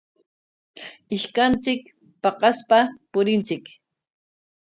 [1.15, 1.81] Ishkanchik
[2.21, 2.79] paqaspa
[3.11, 3.63] purinchik.